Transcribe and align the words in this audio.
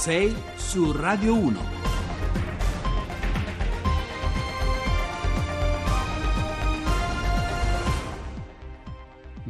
6 0.00 0.34
su 0.56 0.94
Radio 0.94 1.34
1. 1.34 1.79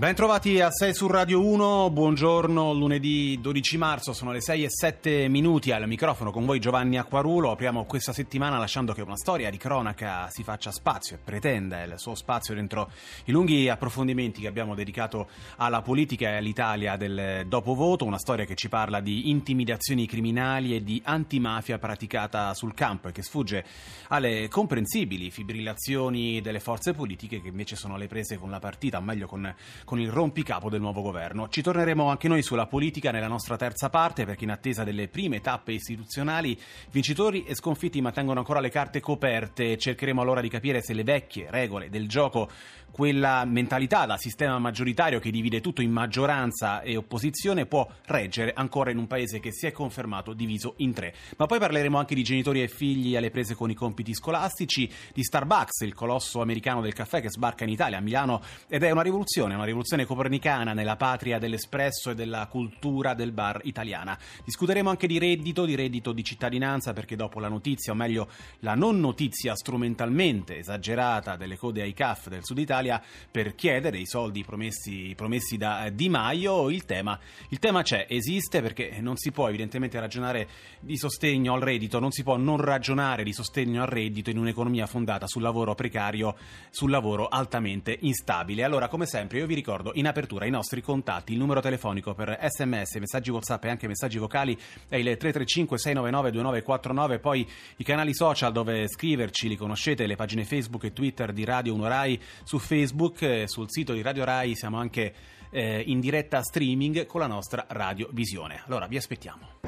Ben 0.00 0.14
trovati 0.14 0.62
a 0.62 0.70
6 0.70 0.94
su 0.94 1.06
Radio 1.08 1.44
1, 1.44 1.90
buongiorno, 1.90 2.72
lunedì 2.72 3.38
12 3.38 3.76
marzo, 3.76 4.14
sono 4.14 4.32
le 4.32 4.40
6 4.40 4.64
e 4.64 4.70
7 4.70 5.28
minuti 5.28 5.72
al 5.72 5.86
microfono 5.86 6.30
con 6.30 6.46
voi 6.46 6.58
Giovanni 6.58 6.96
Acquarulo, 6.96 7.50
apriamo 7.50 7.84
questa 7.84 8.14
settimana 8.14 8.56
lasciando 8.56 8.94
che 8.94 9.02
una 9.02 9.18
storia 9.18 9.50
di 9.50 9.58
cronaca 9.58 10.26
si 10.30 10.42
faccia 10.42 10.70
spazio 10.70 11.16
e 11.16 11.18
pretenda 11.22 11.82
il 11.82 11.98
suo 11.98 12.14
spazio 12.14 12.54
dentro 12.54 12.90
i 13.26 13.30
lunghi 13.30 13.68
approfondimenti 13.68 14.40
che 14.40 14.46
abbiamo 14.46 14.74
dedicato 14.74 15.28
alla 15.56 15.82
politica 15.82 16.30
e 16.30 16.36
all'Italia 16.36 16.96
del 16.96 17.44
dopovoto, 17.46 18.06
una 18.06 18.18
storia 18.18 18.46
che 18.46 18.54
ci 18.54 18.70
parla 18.70 19.00
di 19.00 19.28
intimidazioni 19.28 20.06
criminali 20.06 20.74
e 20.74 20.82
di 20.82 20.98
antimafia 21.04 21.78
praticata 21.78 22.54
sul 22.54 22.72
campo 22.72 23.08
e 23.08 23.12
che 23.12 23.20
sfugge 23.20 23.66
alle 24.08 24.48
comprensibili 24.48 25.30
fibrillazioni 25.30 26.40
delle 26.40 26.60
forze 26.60 26.94
politiche 26.94 27.42
che 27.42 27.48
invece 27.48 27.76
sono 27.76 27.96
alle 27.96 28.06
prese 28.06 28.38
con 28.38 28.48
la 28.48 28.60
partita, 28.60 28.96
o 28.96 29.02
meglio 29.02 29.26
con 29.26 29.54
con 29.90 29.98
il 29.98 30.12
rompicapo 30.12 30.70
del 30.70 30.80
nuovo 30.80 31.02
governo. 31.02 31.48
Ci 31.48 31.62
torneremo 31.62 32.08
anche 32.08 32.28
noi 32.28 32.42
sulla 32.42 32.68
politica 32.68 33.10
nella 33.10 33.26
nostra 33.26 33.56
terza 33.56 33.90
parte 33.90 34.24
perché 34.24 34.44
in 34.44 34.52
attesa 34.52 34.84
delle 34.84 35.08
prime 35.08 35.40
tappe 35.40 35.72
istituzionali 35.72 36.56
vincitori 36.92 37.42
e 37.42 37.56
sconfitti 37.56 38.00
mantengono 38.00 38.38
ancora 38.38 38.60
le 38.60 38.68
carte 38.68 39.00
coperte. 39.00 39.76
Cercheremo 39.76 40.20
allora 40.20 40.40
di 40.40 40.48
capire 40.48 40.80
se 40.80 40.94
le 40.94 41.02
vecchie 41.02 41.50
regole 41.50 41.90
del 41.90 42.06
gioco 42.06 42.48
quella 42.90 43.44
mentalità 43.44 44.04
da 44.04 44.16
sistema 44.16 44.58
maggioritario 44.58 45.20
che 45.20 45.30
divide 45.30 45.60
tutto 45.60 45.80
in 45.80 45.90
maggioranza 45.90 46.82
e 46.82 46.96
opposizione 46.96 47.66
può 47.66 47.88
reggere 48.06 48.52
ancora 48.52 48.90
in 48.90 48.98
un 48.98 49.06
paese 49.06 49.40
che 49.40 49.52
si 49.52 49.66
è 49.66 49.72
confermato 49.72 50.32
diviso 50.32 50.74
in 50.78 50.92
tre. 50.92 51.14
Ma 51.36 51.46
poi 51.46 51.58
parleremo 51.58 51.98
anche 51.98 52.14
di 52.14 52.22
genitori 52.22 52.62
e 52.62 52.68
figli 52.68 53.16
alle 53.16 53.30
prese 53.30 53.54
con 53.54 53.70
i 53.70 53.74
compiti 53.74 54.14
scolastici, 54.14 54.90
di 55.12 55.22
Starbucks, 55.22 55.80
il 55.80 55.94
colosso 55.94 56.40
americano 56.40 56.80
del 56.80 56.92
caffè 56.92 57.20
che 57.20 57.30
sbarca 57.30 57.64
in 57.64 57.70
Italia, 57.70 57.98
a 57.98 58.00
Milano, 58.00 58.42
ed 58.68 58.82
è 58.82 58.90
una 58.90 59.02
rivoluzione, 59.02 59.54
una 59.54 59.64
rivoluzione 59.64 59.78
copernicana 60.06 60.72
nella 60.72 60.96
patria 60.96 61.38
dell'espresso 61.38 62.10
e 62.10 62.14
della 62.14 62.46
cultura 62.46 63.14
del 63.14 63.32
bar 63.32 63.60
italiana. 63.64 64.18
Discuteremo 64.44 64.90
anche 64.90 65.06
di 65.06 65.18
reddito, 65.18 65.64
di 65.64 65.74
reddito 65.74 66.12
di 66.12 66.22
cittadinanza, 66.22 66.92
perché 66.92 67.16
dopo 67.16 67.40
la 67.40 67.48
notizia, 67.48 67.92
o 67.92 67.96
meglio 67.96 68.28
la 68.60 68.74
non 68.74 69.00
notizia 69.00 69.54
strumentalmente 69.54 70.58
esagerata 70.58 71.36
delle 71.36 71.56
code 71.56 71.82
ai 71.82 71.92
CAF 71.92 72.28
del 72.28 72.44
Sud 72.44 72.58
Italia, 72.58 73.02
per 73.30 73.54
chiedere 73.54 73.98
i 73.98 74.06
soldi 74.06 74.44
promessi, 74.44 75.12
promessi 75.16 75.56
da 75.56 75.88
Di 75.90 76.08
Maio. 76.08 76.68
Il 76.70 76.84
tema, 76.84 77.18
il 77.48 77.58
tema 77.58 77.82
c'è, 77.82 78.06
esiste 78.08 78.60
perché 78.60 78.98
non 79.00 79.16
si 79.16 79.32
può 79.32 79.48
evidentemente 79.48 79.98
ragionare 79.98 80.48
di 80.80 80.96
sostegno 80.96 81.54
al 81.54 81.60
reddito, 81.60 81.98
non 81.98 82.10
si 82.10 82.22
può 82.22 82.36
non 82.36 82.58
ragionare 82.58 83.22
di 83.24 83.32
sostegno 83.32 83.82
al 83.82 83.88
reddito 83.88 84.30
in 84.30 84.38
un'economia 84.38 84.86
fondata 84.86 85.26
sul 85.26 85.42
lavoro 85.42 85.74
precario, 85.74 86.36
sul 86.70 86.90
lavoro 86.90 87.28
altamente 87.28 87.96
instabile. 88.00 88.64
Allora, 88.64 88.88
come 88.88 89.06
sempre, 89.06 89.38
io 89.38 89.46
vi 89.46 89.54
ricordo 89.54 89.68
in 89.94 90.06
apertura 90.06 90.46
i 90.46 90.50
nostri 90.50 90.82
contatti, 90.82 91.32
il 91.32 91.38
numero 91.38 91.60
telefonico 91.60 92.14
per 92.14 92.38
sms, 92.40 92.96
messaggi 92.96 93.30
WhatsApp 93.30 93.64
e 93.64 93.68
anche 93.68 93.86
messaggi 93.86 94.18
vocali 94.18 94.58
è 94.88 94.96
il 94.96 95.04
335 95.04 95.78
699 95.78 96.30
2949, 96.30 97.18
poi 97.18 97.48
i 97.76 97.84
canali 97.84 98.14
social 98.14 98.52
dove 98.52 98.88
scriverci, 98.88 99.48
li 99.48 99.56
conoscete, 99.56 100.06
le 100.06 100.16
pagine 100.16 100.44
Facebook 100.44 100.84
e 100.84 100.92
Twitter 100.92 101.32
di 101.32 101.44
Radio 101.44 101.74
1 101.74 101.88
Rai 101.88 102.20
su 102.42 102.58
Facebook 102.58 103.44
sul 103.46 103.66
sito 103.68 103.92
di 103.92 104.02
Radio 104.02 104.24
Rai 104.24 104.54
siamo 104.54 104.78
anche 104.78 105.14
eh, 105.50 105.82
in 105.86 106.00
diretta 106.00 106.42
streaming 106.42 107.06
con 107.06 107.20
la 107.20 107.26
nostra 107.26 107.66
Radio 107.68 108.08
Visione. 108.12 108.62
Allora 108.66 108.86
vi 108.86 108.96
aspettiamo. 108.96 109.58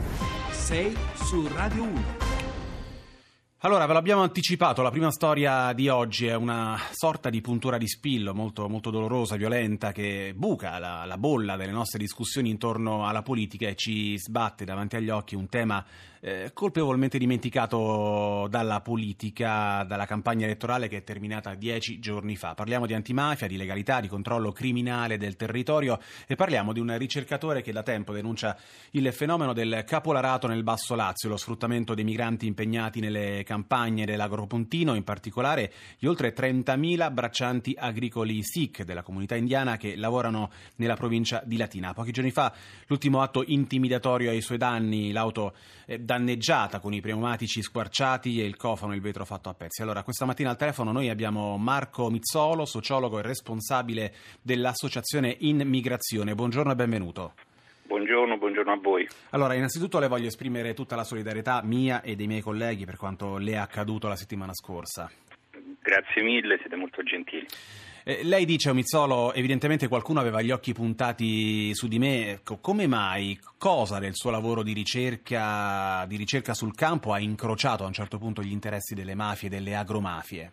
6 0.51 0.97
su 1.15 1.49
Radio 1.49 1.83
1. 1.83 2.32
Allora, 3.65 3.87
ve 3.87 3.93
l'abbiamo 3.93 4.23
anticipato, 4.23 4.83
la 4.83 4.91
prima 4.91 5.13
storia 5.13 5.73
di 5.73 5.89
oggi 5.89 6.27
è 6.27 6.35
una 6.35 6.77
sorta 6.91 7.31
di 7.31 7.41
puntura 7.41 7.79
di 7.79 7.87
spillo 7.87 8.35
molto, 8.35 8.69
molto 8.69 8.91
dolorosa, 8.91 9.37
violenta, 9.37 9.93
che 9.93 10.33
buca 10.35 10.81
la, 10.81 11.05
la, 11.05 11.17
bolla 11.17 11.55
delle 11.55 11.71
nostre 11.71 12.01
discussioni 12.01 12.51
intorno 12.51 13.07
alla 13.07 13.23
politica 13.23 13.69
e 13.69 13.77
ci 13.77 14.19
sbatte 14.19 14.65
davanti 14.65 14.97
agli 14.97 15.11
occhi 15.11 15.37
un 15.37 15.49
tema 15.49 15.85
eh, 16.25 16.53
colpevolmente 16.53 17.19
dimenticato 17.19 18.47
dalla 18.49 18.81
politica, 18.81 19.83
dalla 19.83 20.07
campagna 20.07 20.45
elettorale 20.45 20.87
che 20.87 20.99
è 20.99 21.03
terminata 21.03 21.55
dieci 21.55 21.99
giorni 21.99 22.37
fa. 22.37 22.55
Parliamo 22.55 22.87
di 22.87 22.95
antimafia, 22.95 23.49
di 23.49 23.57
legalità, 23.57 24.01
di 24.01 24.07
controllo 24.07 24.53
criminale 24.53 25.19
del 25.19 25.35
territorio 25.35 25.99
e 26.29 26.37
parliamo 26.37 26.73
di 26.73 26.79
un 26.79 26.97
ricercatore 26.97 27.61
che 27.61 27.73
da 27.73 27.83
tempo 27.83 28.13
denuncia 28.13 28.57
il 28.91 29.13
fenomeno 29.13 29.53
del 29.53 29.83
capolarato 29.85 30.47
nel 30.47 30.63
Basso 30.63 30.95
Lazio, 30.95 31.29
lo 31.29 31.37
sfruttamento 31.37 31.93
dei 31.95 32.05
migranti 32.05 32.47
impegnati 32.47 33.01
nelle 33.01 33.43
campagne 33.43 34.05
dell'agropontino, 34.05 34.95
in 34.95 35.03
particolare 35.03 35.73
gli 35.99 36.07
oltre 36.07 36.33
30.000 36.33 37.13
braccianti 37.13 37.75
agricoli 37.77 38.45
Sikh 38.45 38.85
della 38.85 39.03
comunità 39.03 39.35
indiana 39.35 39.77
che 39.77 39.97
lavorano 39.97 40.51
nella 40.77 40.95
provincia 40.95 41.43
di 41.45 41.57
Latina. 41.57 41.93
Pochi 41.93 42.13
giorni 42.13 42.31
fa 42.31 42.53
l'ultimo 42.87 43.23
atto 43.23 43.43
intimidatorio 43.45 44.31
ai 44.31 44.41
suoi 44.41 44.59
danni, 44.59 45.11
l'auto 45.11 45.55
eh, 45.87 45.99
danneggiata 46.13 46.79
con 46.79 46.93
i 46.93 47.01
pneumatici 47.01 47.63
squarciati 47.63 48.41
e 48.41 48.45
il 48.45 48.57
cofano 48.57 48.93
e 48.93 48.97
il 48.97 49.01
vetro 49.01 49.25
fatto 49.25 49.49
a 49.49 49.55
pezzi. 49.55 49.81
Allora, 49.81 50.03
questa 50.03 50.27
mattina 50.27 50.51
al 50.51 50.59
telefono 50.59 50.93
noi 50.93 51.09
abbiamo 51.09 51.57
Marco 51.57 52.11
Mizzolo, 52.11 52.67
sociologo 52.67 53.19
e 53.19 53.23
responsabile 53.23 54.13
dell'associazione 54.43 55.35
In 55.41 55.63
Migrazione. 55.67 56.35
Buongiorno 56.35 56.73
e 56.73 56.75
benvenuto. 56.75 57.33
Buongiorno, 57.85 58.37
buongiorno 58.37 58.73
a 58.73 58.77
voi. 58.77 59.09
Allora, 59.31 59.55
innanzitutto 59.55 59.99
le 59.99 60.09
voglio 60.09 60.27
esprimere 60.27 60.75
tutta 60.75 60.97
la 60.97 61.05
solidarietà 61.05 61.63
mia 61.65 62.03
e 62.03 62.15
dei 62.15 62.27
miei 62.27 62.43
colleghi 62.43 62.85
per 62.85 62.97
quanto 62.97 63.39
le 63.39 63.53
è 63.53 63.57
accaduto 63.57 64.07
la 64.07 64.17
settimana 64.17 64.53
scorsa. 64.53 65.11
Grazie 65.81 66.23
mille, 66.23 66.59
siete 66.59 66.77
molto 66.77 67.03
gentili. 67.03 67.47
Eh, 68.05 68.25
lei 68.25 68.45
dice, 68.45 68.71
Omizzolo, 68.71 69.33
evidentemente 69.33 69.87
qualcuno 69.89 70.21
aveva 70.21 70.43
gli 70.43 70.51
occhi 70.51 70.73
puntati 70.73 71.75
su 71.75 71.87
di 71.87 71.99
me. 71.99 72.31
Ecco, 72.31 72.59
come 72.59 72.87
mai, 72.87 73.39
cosa 73.59 73.99
del 73.99 74.15
suo 74.15 74.31
lavoro 74.31 74.63
di 74.63 74.73
ricerca, 74.73 76.05
di 76.07 76.17
ricerca 76.17 76.55
sul 76.55 76.75
campo 76.75 77.13
ha 77.13 77.21
incrociato 77.21 77.85
a 77.85 77.87
un 77.87 77.93
certo 77.93 78.19
punto 78.19 78.43
gli 78.43 78.51
interessi 78.51 78.95
delle 78.95 79.15
mafie 79.15 79.49
delle 79.49 79.75
agromafie? 79.75 80.53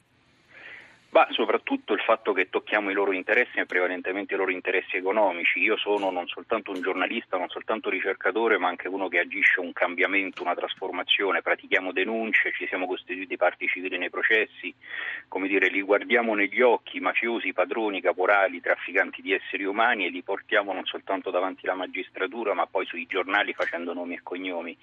Ma 1.12 1.28
soprattutto 1.32 1.94
il 1.94 2.02
fatto 2.02 2.34
che 2.34 2.50
tocchiamo 2.50 2.92
i 2.92 2.94
loro 2.94 3.12
interessi 3.14 3.58
e 3.58 3.66
prevalentemente 3.66 4.36
i 4.36 4.38
loro 4.38 4.52
interessi 4.52 4.98
economici. 4.98 5.58
Io 5.60 5.76
sono 5.76 6.12
non 6.12 6.28
soltanto 6.28 6.70
un 6.70 6.82
giornalista, 6.82 7.36
non 7.36 7.50
soltanto 7.50 7.90
ricercatore, 7.90 8.60
ma 8.60 8.68
anche 8.68 8.88
uno 8.88 9.08
che 9.08 9.18
agisce 9.18 9.60
un 9.60 9.74
cambiamento, 9.74 10.44
una 10.44 10.54
trasformazione. 10.54 11.42
Pratichiamo 11.42 11.92
denunce, 11.92 12.52
ci 12.54 12.68
siamo 12.68 12.86
costituiti 12.86 13.38
parti 13.38 13.68
civili 13.68 13.98
nei 13.98 14.12
processi, 14.12 14.72
come 15.28 15.48
dire, 15.48 15.70
li 15.70 15.82
guardiamo 15.82 16.36
negli 16.36 16.62
occhi, 16.62 17.00
mafiosi, 17.00 17.54
padroni, 17.54 18.02
caporali, 18.02 18.62
trafficanti 18.62 19.24
di 19.24 19.34
esseri 19.34 19.64
umani 19.64 20.06
e 20.06 20.10
li 20.10 20.22
portiamo 20.22 20.74
non 20.74 20.86
soltanto 20.86 21.32
davanti 21.32 21.66
alla 21.66 21.76
magistratura, 21.76 22.54
ma 22.54 22.68
poi 22.68 22.86
sui 22.86 23.08
giornali 23.08 23.54
facendo 23.54 23.94
nomi 23.94 24.14
e 24.14 24.22
cognomi. 24.22 24.78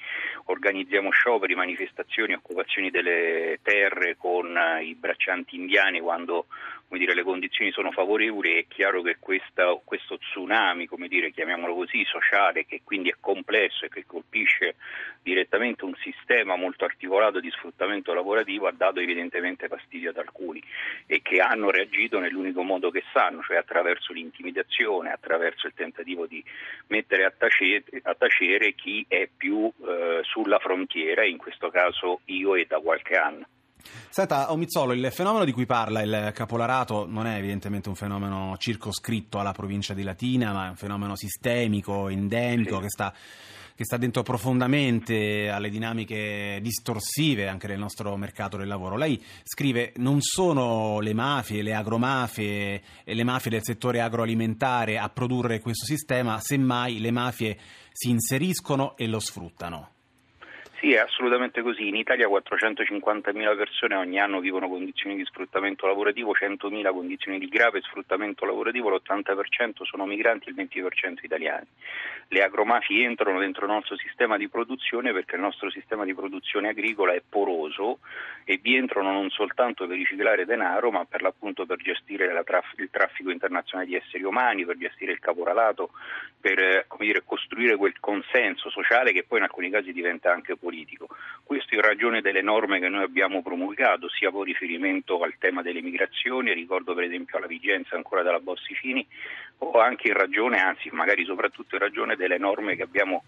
Organizziamo 0.47 1.11
scioperi, 1.11 1.55
manifestazioni, 1.55 2.35
occupazioni 2.35 2.91
delle 2.91 3.61
terre 3.63 4.17
con 4.17 4.59
i 4.83 4.95
braccianti 4.97 5.55
indiani 5.55 6.01
quando 6.17 6.47
dire, 6.89 7.15
le 7.15 7.25
condizioni 7.25 7.73
sono 7.73 7.91
favorevoli 7.91 8.55
è 8.55 8.65
chiaro 8.67 9.03
che 9.03 9.17
questa, 9.19 9.79
questo 9.85 10.17
tsunami, 10.17 10.89
dire, 11.09 11.31
chiamiamolo 11.31 11.75
così, 11.75 12.05
sociale, 12.07 12.65
che 12.65 12.81
quindi 12.85 13.11
è 13.11 13.17
complesso 13.21 13.85
e 13.85 13.91
che 13.91 14.07
colpisce 14.07 14.77
direttamente 15.23 15.85
un 15.85 15.95
sistema 15.97 16.57
molto 16.57 16.85
articolato 16.85 17.39
di 17.41 17.51
sfruttamento 17.51 18.15
lavorativo, 18.15 18.67
ha 18.67 18.73
dato 18.73 19.01
evidentemente 19.01 19.69
fastidio 19.69 20.11
ad 20.11 20.17
alcuni 20.17 20.63
e 21.07 21.21
che 21.21 21.41
hanno 21.41 21.71
reagito 21.71 22.19
nell'unico 22.19 22.63
modo 22.63 22.91
che 22.91 23.05
sanno, 23.13 23.43
cioè 23.43 23.59
attraverso 23.59 24.15
l'intimidazione, 24.15 25.11
attraverso 25.11 25.67
il 25.67 25.75
tentativo 25.75 26.27
di 26.27 26.43
mettere 26.87 27.25
a 27.25 27.33
tacere, 27.37 27.85
a 28.03 28.15
tacere 28.15 28.73
chi 28.75 29.05
è 29.07 29.29
più 29.37 29.71
eh, 29.87 30.21
sulla 30.23 30.59
frontiera, 30.59 31.25
in 31.25 31.37
questo 31.37 31.69
caso 31.69 32.21
io 32.27 32.55
e 32.55 32.65
da 32.65 32.79
qualche 32.79 33.17
anno. 33.17 33.47
Senta, 34.09 34.51
Omizzolo, 34.53 34.93
il 34.93 35.11
fenomeno 35.13 35.45
di 35.45 35.53
cui 35.53 35.67
parla 35.67 36.01
il 36.03 36.31
capolarato 36.35 37.07
non 37.07 37.27
è 37.27 37.37
evidentemente 37.37 37.89
un 37.89 37.95
fenomeno 37.95 38.57
circoscritto 38.59 39.39
alla 39.39 39.53
provincia 39.53 39.95
di 39.95 40.03
Latina, 40.03 40.53
ma 40.53 40.67
è 40.67 40.69
un 40.71 40.77
fenomeno 40.77 41.17
sistemico, 41.17 42.09
endemico, 42.09 42.77
sì. 42.77 42.83
che 42.83 42.89
sta 42.89 43.15
che 43.77 43.85
sta 43.85 43.99
dentro 43.99 44.23
profondamente 44.23 45.51
alle 45.51 45.69
dinamiche 45.69 46.59
distorsive 46.63 47.47
anche 47.47 47.67
del 47.67 47.79
nostro 47.79 48.17
mercato 48.17 48.57
del 48.57 48.69
lavoro. 48.69 48.97
Lei 48.97 49.23
scrive 49.45 49.93
non 49.97 50.23
sono 50.23 50.99
le 51.01 51.13
mafie, 51.13 51.61
le 51.61 51.75
agromafie 51.75 52.83
e 53.05 53.15
le 53.15 53.23
mafie 53.23 53.51
del 53.51 53.63
settore 53.63 54.01
agroalimentare 54.01 54.97
a 54.97 55.11
produrre 55.11 55.61
questo 55.61 55.85
sistema, 55.85 56.41
semmai 56.41 57.01
le 57.01 57.11
mafie 57.11 57.59
si 57.93 58.09
inseriscono 58.09 58.97
e 58.97 59.07
lo 59.07 59.21
sfruttano. 59.21 59.96
Sì, 60.87 60.93
è 60.93 60.99
assolutamente 60.99 61.63
così. 61.63 61.89
In 61.89 61.97
Italia 61.97 62.29
450.000 62.29 63.57
persone 63.57 63.97
ogni 63.97 64.21
anno 64.21 64.39
vivono 64.39 64.69
condizioni 64.69 65.17
di 65.17 65.25
sfruttamento 65.25 65.85
lavorativo, 65.89 66.31
100.000 66.31 66.93
condizioni 66.93 67.41
di 67.41 67.49
grave 67.49 67.81
sfruttamento 67.81 68.45
lavorativo, 68.47 68.91
l'80% 68.91 69.83
sono 69.83 70.07
migranti, 70.07 70.49
il 70.49 70.55
20% 70.55 71.19
italiani. 71.23 71.67
Le 72.29 72.43
agromafie 72.45 73.05
entrano 73.05 73.41
dentro 73.41 73.67
il 73.67 73.73
nostro 73.73 73.97
sistema 73.97 74.37
di 74.37 74.49
produzione 74.49 75.13
perché 75.13 75.35
il 75.35 75.41
nostro 75.41 75.71
sistema 75.71 76.05
di 76.05 76.15
produzione 76.15 76.69
agricola 76.69 77.15
è 77.15 77.23
poroso 77.29 77.99
e 78.45 78.61
vi 78.63 78.77
entrano 78.77 79.11
non 79.11 79.29
soltanto 79.31 79.89
per 79.89 79.97
riciclare 79.97 80.45
denaro, 80.45 80.93
ma 80.93 81.05
per 81.05 81.21
l'appunto 81.21 81.67
per 81.67 81.79
gestire 81.79 82.31
traf- 82.45 82.79
il 82.79 82.91
traffico 82.93 83.31
internazionale 83.31 83.89
di 83.89 83.97
esseri 83.97 84.23
umani, 84.23 84.65
per 84.65 84.79
gestire 84.79 85.11
il 85.11 85.19
caporalato, 85.19 85.91
per 86.41 86.87
dire, 86.99 87.25
costruire 87.25 87.75
quel 87.75 87.99
consenso 87.99 88.71
sociale 88.71 89.11
che 89.11 89.25
poi 89.25 89.39
in 89.39 89.45
alcuni 89.45 89.69
casi 89.69 89.93
diventa 89.93 90.33
anche 90.33 90.57
politico 90.57 90.75
politico. 90.77 91.09
Questo 91.43 91.75
in 91.75 91.81
ragione 91.81 92.21
delle 92.21 92.43
norme 92.43 92.79
che 92.79 92.89
noi 92.89 93.03
abbiamo 93.03 93.43
promulgato, 93.43 94.09
sia 94.09 94.31
con 94.31 94.43
riferimento 94.45 95.21
al 95.23 95.37
tema 95.39 95.63
delle 95.63 95.81
migrazioni, 95.81 96.53
ricordo 96.53 96.93
per 96.95 97.05
esempio 97.05 97.39
alla 97.39 97.47
vigenza 97.47 97.97
ancora 97.97 98.23
della 98.23 98.41
Bossi-Fini, 98.41 99.07
o 99.59 99.81
anche 99.81 100.09
in 100.09 100.15
ragione, 100.15 100.59
anzi 100.59 100.91
magari 100.93 101.25
soprattutto 101.25 101.77
in 101.77 101.81
ragione 101.81 102.17
delle 102.17 102.37
norme 102.39 102.77
che 102.77 102.83
abbiamo 102.83 103.25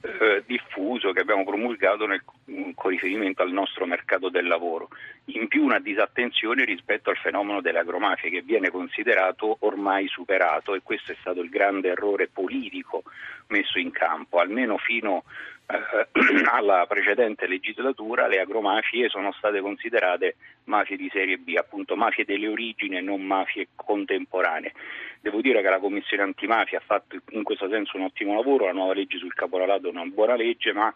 eh, 0.00 0.44
diffuso, 0.46 1.12
che 1.12 1.20
abbiamo 1.20 1.44
promulgato 1.44 2.06
nel, 2.06 2.22
con 2.24 2.90
riferimento 2.90 3.42
al 3.42 3.50
nostro 3.50 3.86
mercato 3.86 4.28
del 4.28 4.46
lavoro. 4.46 4.88
In 5.26 5.48
più 5.48 5.64
una 5.64 5.80
disattenzione 5.80 6.64
rispetto 6.64 7.10
al 7.10 7.16
fenomeno 7.16 7.60
delle 7.60 7.80
agromafie 7.80 8.30
che 8.30 8.42
viene 8.42 8.70
considerato 8.70 9.56
ormai 9.60 10.06
superato 10.08 10.74
e 10.74 10.82
questo 10.82 11.12
è 11.12 11.16
stato 11.20 11.40
il 11.40 11.48
grande 11.48 11.88
errore 11.88 12.28
politico 12.28 13.02
messo 13.48 13.78
in 13.78 13.90
campo, 13.90 14.38
almeno 14.38 14.76
fino 14.78 15.24
eh, 15.66 16.08
alla 16.50 16.86
precedente 16.86 17.46
legislatura 17.46 18.26
le 18.26 18.40
agromafie 18.40 19.08
sono 19.08 19.32
state 19.32 19.60
considerate 19.60 20.36
mafie 20.64 20.96
di 20.96 21.10
serie 21.12 21.36
B, 21.36 21.54
appunto 21.56 21.96
mafie 21.96 22.24
delle 22.24 22.48
origini 22.48 22.96
e 22.96 23.00
non 23.00 23.22
mafie 23.22 23.68
contemporanee. 23.74 24.72
Devo 25.20 25.40
dire 25.40 25.62
che 25.62 25.68
la 25.68 25.78
Commissione 25.78 26.22
antimafia 26.22 26.78
ha 26.78 26.82
fatto 26.84 27.16
in 27.30 27.42
questo 27.42 27.68
senso 27.68 27.96
un 27.96 28.04
ottimo 28.04 28.34
lavoro, 28.34 28.66
la 28.66 28.72
nuova 28.72 28.94
legge 28.94 29.18
sul 29.18 29.34
caporalato 29.34 29.88
è 29.88 29.90
una 29.90 30.04
buona 30.04 30.36
legge, 30.36 30.72
ma 30.72 30.92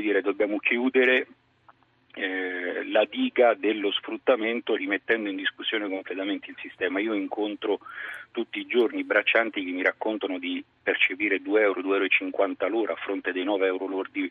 dire, 0.00 0.22
dobbiamo 0.22 0.58
chiudere 0.58 1.26
eh, 2.14 2.84
la 2.90 3.04
diga 3.04 3.54
dello 3.54 3.92
sfruttamento 3.92 4.74
rimettendo 4.74 5.28
in 5.28 5.36
discussione 5.36 5.88
completamente 5.88 6.50
il 6.50 6.56
sistema. 6.60 6.98
Io 6.98 7.12
incontro 7.12 7.78
tutti 8.32 8.58
i 8.58 8.66
giorni 8.66 9.04
braccianti 9.04 9.64
che 9.64 9.70
mi 9.70 9.82
raccontano 9.82 10.38
di 10.38 10.64
percepire 10.82 11.40
2 11.40 11.60
euro, 11.60 11.80
2,50 11.80 12.56
euro 12.58 12.68
l'ora 12.68 12.92
a 12.94 12.96
fronte 12.96 13.32
dei 13.32 13.44
9 13.44 13.66
euro 13.66 13.86
lordi 13.86 14.30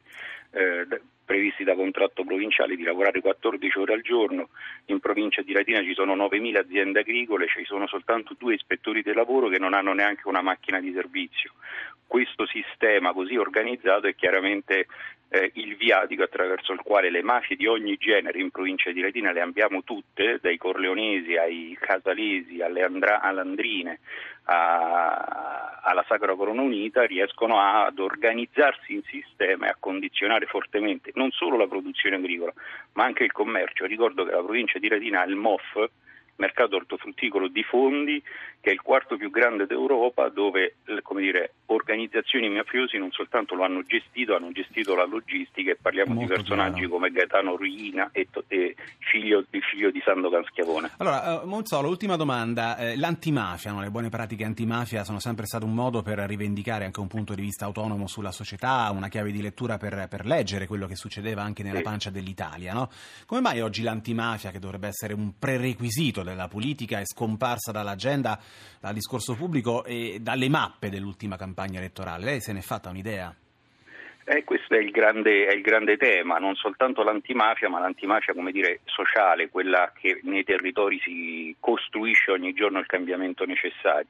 eh, 0.51 0.87
previsti 1.27 1.65
da 1.65 1.75
contratto 1.75 2.23
provinciale 2.23 2.77
di 2.77 2.83
lavorare 2.83 3.19
14 3.19 3.79
ore 3.79 3.93
al 3.93 4.01
giorno. 4.01 4.47
In 4.85 5.01
provincia 5.01 5.41
di 5.41 5.51
Latina 5.51 5.83
ci 5.83 5.93
sono 5.93 6.15
9.000 6.15 6.57
aziende 6.57 7.01
agricole, 7.01 7.47
ci 7.47 7.65
sono 7.65 7.85
soltanto 7.85 8.33
due 8.39 8.53
ispettori 8.53 9.03
del 9.03 9.15
lavoro 9.15 9.49
che 9.49 9.59
non 9.59 9.73
hanno 9.73 9.91
neanche 9.91 10.29
una 10.29 10.41
macchina 10.41 10.79
di 10.79 10.93
servizio. 10.93 11.51
Questo 12.07 12.47
sistema 12.47 13.11
così 13.11 13.35
organizzato 13.35 14.07
è 14.07 14.15
chiaramente 14.15 14.87
eh, 15.29 15.51
il 15.55 15.75
viatico 15.75 16.23
attraverso 16.23 16.71
il 16.71 16.79
quale 16.79 17.09
le 17.09 17.21
mafie 17.21 17.57
di 17.57 17.67
ogni 17.67 17.97
genere 17.97 18.39
in 18.39 18.49
provincia 18.49 18.91
di 18.91 19.01
Latina 19.01 19.33
le 19.33 19.41
abbiamo 19.41 19.83
tutte, 19.83 20.39
dai 20.41 20.57
corleonesi 20.57 21.35
ai 21.35 21.77
casalesi, 21.77 22.61
alle 22.61 22.83
andra- 22.83 23.19
all'andrine, 23.19 23.99
a- 24.49 25.79
alla 25.83 26.05
Sacra 26.07 26.35
Corona 26.35 26.61
Unita, 26.61 27.05
riescono 27.05 27.59
ad 27.59 27.99
organizzarsi 27.99 28.93
in 28.93 29.03
sistema 29.03 29.67
e 29.67 29.69
a 29.69 29.77
condizionare 29.79 30.45
fortemente 30.45 31.11
non 31.15 31.31
solo 31.31 31.57
la 31.57 31.67
produzione 31.67 32.17
agricola, 32.17 32.53
ma 32.93 33.05
anche 33.05 33.23
il 33.23 33.31
commercio. 33.31 33.85
Ricordo 33.85 34.25
che 34.25 34.31
la 34.31 34.43
provincia 34.43 34.79
di 34.79 34.89
Latina 34.89 35.21
ha 35.21 35.25
il 35.25 35.35
MOF, 35.35 35.89
mercato 36.37 36.75
ortofrutticolo 36.75 37.47
di 37.47 37.63
fondi 37.63 38.21
che 38.61 38.69
è 38.69 38.73
il 38.73 38.81
quarto 38.81 39.17
più 39.17 39.29
grande 39.29 39.65
d'Europa 39.65 40.29
dove 40.29 40.75
dire, 41.15 41.53
organizzazioni 41.67 42.49
mafiosi 42.49 42.97
non 42.97 43.11
soltanto 43.11 43.55
lo 43.55 43.63
hanno 43.63 43.83
gestito, 43.83 44.35
hanno 44.35 44.51
gestito 44.51 44.95
la 44.95 45.05
logistica 45.05 45.71
e 45.71 45.77
parliamo 45.81 46.13
Molto 46.13 46.33
di 46.33 46.39
personaggi 46.39 46.79
chiaro. 46.79 46.93
come 46.93 47.11
Gaetano 47.11 47.55
Ruina 47.55 48.09
e, 48.11 48.27
e 48.47 48.75
figlio, 48.99 49.43
figlio, 49.49 49.91
di 49.91 50.01
Sandokan 50.03 50.43
Schiavone. 50.45 50.91
Allora, 50.97 51.41
uh, 51.41 51.47
Monzolo, 51.47 51.89
ultima 51.89 52.15
domanda. 52.15 52.77
Eh, 52.77 52.95
l'antimafia, 52.95 53.71
no? 53.71 53.81
le 53.81 53.89
buone 53.89 54.09
pratiche 54.09 54.45
antimafia 54.45 55.03
sono 55.03 55.19
sempre 55.19 55.45
state 55.45 55.65
un 55.65 55.73
modo 55.73 56.01
per 56.01 56.19
rivendicare 56.19 56.85
anche 56.85 56.99
un 56.99 57.07
punto 57.07 57.33
di 57.33 57.41
vista 57.41 57.65
autonomo 57.65 58.07
sulla 58.07 58.31
società, 58.31 58.89
una 58.93 59.09
chiave 59.09 59.31
di 59.31 59.41
lettura 59.41 59.77
per, 59.77 60.07
per 60.09 60.25
leggere 60.25 60.67
quello 60.67 60.87
che 60.87 60.95
succedeva 60.95 61.41
anche 61.41 61.63
nella 61.63 61.77
sì. 61.77 61.83
pancia 61.83 62.09
dell'Italia. 62.09 62.73
No? 62.73 62.89
Come 63.25 63.41
mai 63.41 63.59
oggi 63.59 63.83
l'antimafia, 63.83 64.51
che 64.51 64.59
dovrebbe 64.59 64.87
essere 64.87 65.13
un 65.13 65.33
prerequisito 65.37 66.23
della 66.23 66.47
politica, 66.47 66.99
è 66.99 67.05
scomparsa 67.05 67.71
dall'agenda, 67.71 68.39
dal 68.79 68.93
discorso 68.93 69.35
pubblico 69.35 69.83
e 69.83 70.19
dalle 70.21 70.47
mappe 70.47 70.89
dell'ultima 70.89 71.35
campagna 71.35 71.55
elettorale? 71.77 72.23
Lei 72.23 72.39
se 72.39 72.53
n'è 72.53 72.61
fatta 72.61 72.89
un'idea? 72.89 73.33
Eh, 74.29 74.43
questo 74.43 74.73
è 74.73 74.79
il, 74.79 74.91
grande, 74.91 75.47
è 75.47 75.53
il, 75.53 75.61
grande, 75.61 75.95
tema, 75.95 76.37
non 76.37 76.55
soltanto 76.55 77.01
l'antimafia, 77.01 77.69
ma 77.69 77.79
l'antimafia 77.79 78.33
dire, 78.51 78.81
sociale, 78.83 79.49
quella 79.49 79.93
che 79.97 80.19
nei 80.23 80.43
territori 80.43 80.99
si 80.99 81.55
costruisce 81.61 82.31
ogni 82.31 82.51
giorno 82.51 82.79
il 82.79 82.87
cambiamento 82.87 83.45
necessario. 83.45 84.07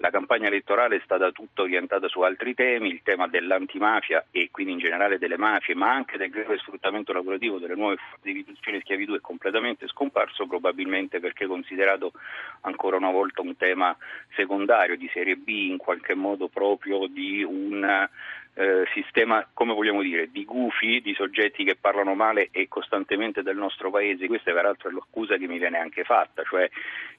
La 0.00 0.10
campagna 0.10 0.46
elettorale 0.46 0.96
è 0.96 1.00
stata 1.02 1.32
tutta 1.32 1.62
orientata 1.62 2.06
su 2.06 2.20
altri 2.20 2.54
temi, 2.54 2.88
il 2.88 3.00
tema 3.02 3.26
dell'antimafia 3.26 4.26
e 4.30 4.48
quindi 4.52 4.74
in 4.74 4.78
generale 4.78 5.18
delle 5.18 5.36
mafie, 5.36 5.74
ma 5.74 5.92
anche 5.92 6.16
del 6.16 6.30
grave 6.30 6.56
sfruttamento 6.58 7.12
lavorativo 7.12 7.58
delle 7.58 7.74
nuove 7.74 7.96
forme 7.96 8.32
di 8.32 8.80
schiavitù 8.80 9.16
è 9.16 9.20
completamente 9.20 9.88
scomparso, 9.88 10.46
probabilmente 10.46 11.18
perché 11.18 11.46
considerato 11.46 12.12
ancora 12.60 12.96
una 12.96 13.10
volta 13.10 13.40
un 13.40 13.56
tema 13.56 13.96
secondario 14.36 14.96
di 14.96 15.10
serie 15.12 15.34
B, 15.34 15.48
in 15.48 15.78
qualche 15.78 16.14
modo 16.14 16.46
proprio 16.46 17.08
di 17.08 17.42
un 17.42 18.08
eh, 18.54 18.84
sistema, 18.92 19.46
come 19.52 19.72
vogliamo 19.72 20.02
dire, 20.02 20.30
di 20.30 20.44
gufi, 20.44 21.00
di 21.00 21.14
soggetti 21.14 21.64
che 21.64 21.76
parlano 21.76 22.14
male 22.14 22.48
e 22.50 22.68
costantemente 22.68 23.42
del 23.42 23.56
nostro 23.56 23.90
paese. 23.90 24.26
Questa 24.26 24.52
peraltro 24.52 24.90
è 24.90 24.92
l'accusa 24.92 25.36
che 25.36 25.46
mi 25.46 25.58
viene 25.58 25.78
anche 25.78 26.04
fatta, 26.04 26.42
cioè 26.42 26.68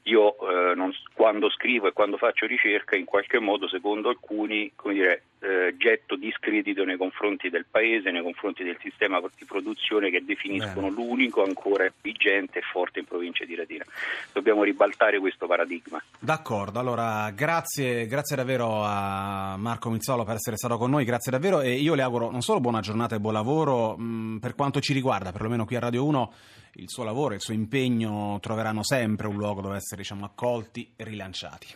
io 0.03 0.35
eh, 0.49 0.75
non, 0.75 0.93
quando 1.13 1.49
scrivo 1.49 1.87
e 1.87 1.93
quando 1.93 2.17
faccio 2.17 2.45
ricerca 2.45 2.68
in 2.95 3.05
qualche 3.05 3.39
modo, 3.39 3.67
secondo 3.67 4.09
alcuni, 4.09 4.71
dire, 4.83 5.23
eh, 5.39 5.75
getto 5.77 6.15
discredito 6.15 6.83
nei 6.83 6.97
confronti 6.97 7.49
del 7.49 7.65
paese, 7.69 8.11
nei 8.11 8.21
confronti 8.21 8.63
del 8.63 8.77
sistema 8.81 9.19
di 9.19 9.45
produzione 9.45 10.09
che 10.09 10.23
definiscono 10.23 10.89
Bene. 10.89 10.95
l'unico 10.95 11.43
ancora 11.43 11.89
vigente 12.01 12.59
e 12.59 12.61
forte 12.61 12.99
in 12.99 13.05
provincia 13.05 13.45
di 13.45 13.55
Latina. 13.55 13.85
Dobbiamo 14.33 14.63
ribaltare 14.63 15.19
questo 15.19 15.47
paradigma. 15.47 16.01
D'accordo, 16.19 16.79
allora 16.79 17.31
grazie, 17.31 18.05
grazie 18.05 18.35
davvero 18.35 18.81
a 18.83 19.55
Marco 19.57 19.89
Mizzolo 19.89 20.23
per 20.23 20.35
essere 20.35 20.57
stato 20.57 20.77
con 20.77 20.89
noi, 20.89 21.05
grazie 21.05 21.31
davvero 21.31 21.61
e 21.61 21.73
io 21.73 21.95
le 21.95 22.01
auguro 22.01 22.29
non 22.29 22.41
solo 22.41 22.59
buona 22.59 22.81
giornata 22.81 23.15
e 23.15 23.19
buon 23.19 23.33
lavoro, 23.33 23.95
mh, 23.97 24.03
mm, 24.03 24.37
per 24.37 24.55
quanto 24.55 24.79
ci 24.81 24.93
riguarda, 24.93 25.31
perlomeno 25.31 25.65
qui 25.65 25.75
a 25.75 25.79
Radio 25.79 26.05
1 26.05 26.33
il 26.73 26.89
suo 26.89 27.03
lavoro, 27.03 27.33
il 27.33 27.41
suo 27.41 27.53
impegno 27.53 28.37
troveranno 28.41 28.83
sempre 28.83 29.27
un 29.27 29.35
luogo 29.35 29.61
dove 29.61 29.77
essere 29.77 30.01
diciamo, 30.01 30.25
accolti 30.25 30.91
e 30.95 31.03
rilanciati. 31.03 31.67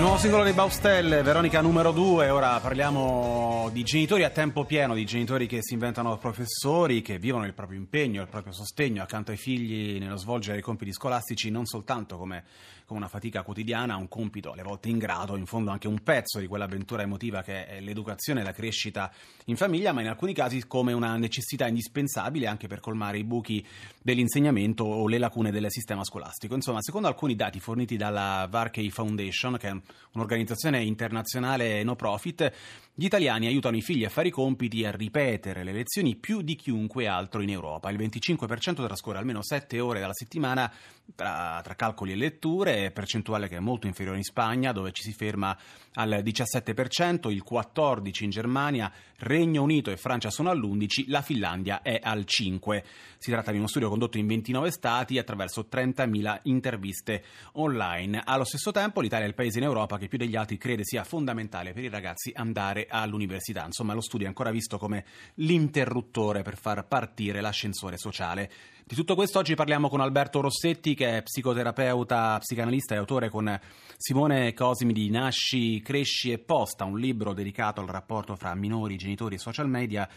Il 0.00 0.06
nuovo 0.06 0.16
singolo 0.16 0.44
dei 0.44 0.54
Baustelle, 0.54 1.20
Veronica 1.20 1.60
numero 1.60 1.92
2, 1.92 2.30
ora 2.30 2.58
parliamo 2.58 3.68
di 3.70 3.82
genitori 3.82 4.24
a 4.24 4.30
tempo 4.30 4.64
pieno, 4.64 4.94
di 4.94 5.04
genitori 5.04 5.46
che 5.46 5.58
si 5.60 5.74
inventano 5.74 6.16
professori, 6.16 7.02
che 7.02 7.18
vivono 7.18 7.44
il 7.44 7.52
proprio 7.52 7.78
impegno, 7.78 8.22
il 8.22 8.28
proprio 8.28 8.54
sostegno 8.54 9.02
accanto 9.02 9.30
ai 9.30 9.36
figli 9.36 9.98
nello 9.98 10.16
svolgere 10.16 10.58
i 10.58 10.62
compiti 10.62 10.92
scolastici, 10.92 11.50
non 11.50 11.66
soltanto 11.66 12.16
come, 12.16 12.44
come 12.90 13.02
una 13.02 13.08
fatica 13.08 13.44
quotidiana, 13.44 13.94
un 13.94 14.08
compito 14.08 14.50
alle 14.50 14.64
volte 14.64 14.88
ingrato, 14.88 15.36
in 15.36 15.46
fondo 15.46 15.70
anche 15.70 15.86
un 15.86 16.00
pezzo 16.02 16.40
di 16.40 16.48
quell'avventura 16.48 17.02
emotiva 17.02 17.40
che 17.40 17.64
è 17.64 17.80
l'educazione 17.80 18.40
e 18.40 18.42
la 18.42 18.50
crescita 18.50 19.12
in 19.44 19.56
famiglia, 19.56 19.92
ma 19.92 20.00
in 20.00 20.08
alcuni 20.08 20.34
casi 20.34 20.66
come 20.66 20.92
una 20.92 21.16
necessità 21.16 21.68
indispensabile 21.68 22.48
anche 22.48 22.66
per 22.66 22.80
colmare 22.80 23.18
i 23.18 23.22
buchi 23.22 23.64
dell'insegnamento 24.02 24.82
o 24.82 25.06
le 25.06 25.18
lacune 25.18 25.52
del 25.52 25.66
sistema 25.68 26.02
scolastico. 26.02 26.56
Insomma, 26.56 26.82
secondo 26.82 27.06
alcuni 27.06 27.36
dati 27.36 27.60
forniti 27.60 27.96
dalla 27.96 28.48
Varkey 28.50 28.90
Foundation, 28.90 29.56
che 29.56 29.68
è 29.68 29.80
un'organizzazione 30.14 30.82
internazionale 30.82 31.84
no 31.84 31.94
profit, 31.94 32.52
gli 32.92 33.04
italiani 33.04 33.46
aiutano 33.46 33.76
i 33.76 33.82
figli 33.82 34.04
a 34.04 34.10
fare 34.10 34.28
i 34.28 34.30
compiti 34.30 34.82
e 34.82 34.86
a 34.86 34.90
ripetere 34.90 35.64
le 35.64 35.72
lezioni 35.72 36.16
più 36.16 36.42
di 36.42 36.54
chiunque 36.54 37.06
altro 37.06 37.40
in 37.40 37.48
Europa. 37.48 37.88
Il 37.90 37.98
25% 37.98 38.84
trascorre 38.86 39.18
almeno 39.18 39.42
7 39.42 39.80
ore 39.80 40.02
alla 40.02 40.12
settimana 40.12 40.70
tra, 41.14 41.60
tra, 41.62 41.74
calcoli 41.74 42.12
e 42.12 42.16
letture, 42.16 42.90
percentuale 42.90 43.48
che 43.48 43.56
è 43.56 43.60
molto 43.60 43.86
inferiore 43.86 44.18
in 44.18 44.24
Spagna, 44.24 44.72
dove 44.72 44.92
ci 44.92 45.02
si 45.02 45.12
ferma 45.12 45.56
al 45.94 46.22
17%, 46.22 47.30
il 47.30 47.44
14% 47.48 48.24
in 48.24 48.30
Germania, 48.30 48.92
Regno 49.18 49.62
Unito 49.62 49.90
e 49.90 49.96
Francia 49.96 50.30
sono 50.30 50.50
all'11%, 50.50 51.04
la 51.08 51.22
Finlandia 51.22 51.82
è 51.82 51.98
al 52.02 52.24
5%. 52.26 52.82
Si 53.18 53.30
tratta 53.30 53.50
di 53.50 53.58
uno 53.58 53.66
studio 53.66 53.88
condotto 53.88 54.16
in 54.18 54.26
29 54.26 54.70
stati 54.70 55.18
attraverso 55.18 55.68
30.000 55.70 56.40
interviste 56.44 57.22
online. 57.52 58.22
Allo 58.24 58.44
stesso 58.44 58.70
tempo 58.70 59.00
l'Italia 59.00 59.26
è 59.26 59.28
il 59.28 59.34
paese 59.34 59.58
in 59.58 59.64
Europa 59.64 59.98
che 59.98 60.08
più 60.08 60.16
degli 60.16 60.36
altri 60.36 60.56
crede 60.56 60.84
sia 60.84 61.04
fondamentale 61.04 61.72
per 61.72 61.84
i 61.84 61.88
ragazzi 61.88 62.32
andare 62.34 62.86
all'università. 62.90 63.64
Insomma, 63.64 63.94
lo 63.94 64.00
studio 64.00 64.26
è 64.26 64.28
ancora 64.28 64.50
visto 64.50 64.76
come 64.76 65.04
l'interruttore 65.36 66.42
per 66.42 66.56
far 66.56 66.86
partire 66.86 67.40
l'ascensore 67.40 67.96
sociale. 67.96 68.50
Di 68.84 68.94
tutto 68.94 69.14
questo 69.14 69.38
oggi 69.38 69.54
parliamo 69.54 69.88
con 69.88 70.00
Alberto 70.00 70.40
Rossetti, 70.40 70.94
che 70.94 71.18
è 71.18 71.22
psicoterapeuta, 71.22 72.38
psicanalista 72.38 72.94
e 72.94 72.98
autore 72.98 73.28
con 73.28 73.58
Simone 73.96 74.52
Cosimi 74.52 74.92
di 74.92 75.08
Nasci, 75.10 75.80
Cresci 75.80 76.32
e 76.32 76.38
Posta, 76.38 76.84
un 76.84 76.98
libro 76.98 77.32
dedicato 77.32 77.80
al 77.80 77.86
rapporto 77.86 78.34
fra 78.34 78.54
minori, 78.54 78.96
genitori 78.96 79.36
e 79.36 79.38
social 79.38 79.68
media 79.68 80.08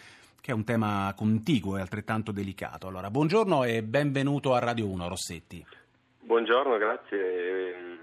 che 0.43 0.51
è 0.51 0.53
un 0.53 0.65
tema 0.65 1.13
contiguo 1.15 1.77
e 1.77 1.79
altrettanto 1.79 2.33
delicato. 2.33 2.87
Allora, 2.87 3.09
buongiorno 3.09 3.63
e 3.63 3.81
benvenuto 3.81 4.53
a 4.53 4.59
Radio 4.59 4.89
1, 4.89 5.07
Rossetti. 5.07 5.65
Buongiorno, 6.19 6.77
grazie 6.77 7.73
ehm, 7.73 7.99